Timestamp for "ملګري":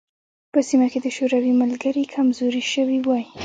1.61-2.03